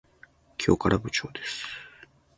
[0.57, 1.63] 今日から部長です。